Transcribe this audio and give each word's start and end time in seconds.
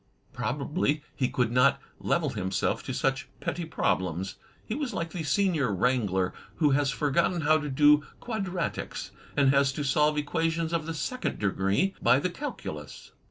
Probably 0.33 1.03
he 1.15 1.29
could 1.29 1.51
not 1.51 1.79
level 1.99 2.31
himself 2.31 2.81
to 2.85 2.91
such 2.91 3.27
petty 3.39 3.65
problems. 3.65 4.37
He 4.65 4.73
was 4.73 4.95
like 4.95 5.11
the 5.11 5.21
senior 5.21 5.71
wrangler 5.71 6.33
who 6.55 6.71
has 6.71 6.89
forgotten 6.89 7.41
how 7.41 7.59
to 7.59 7.69
do 7.69 8.03
quadratics, 8.19 9.11
and 9.37 9.49
has 9.51 9.71
to 9.73 9.83
solve 9.83 10.17
equations 10.17 10.73
of 10.73 10.87
the 10.87 10.95
second 10.95 11.37
degree 11.37 11.93
by 12.01 12.17
the 12.17 12.31
calculus. 12.31 13.11